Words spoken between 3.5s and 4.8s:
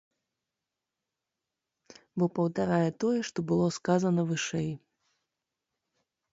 было сказана вышэй.